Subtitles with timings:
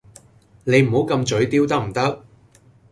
[0.63, 2.25] 你唔好咁嘴刁得唔得？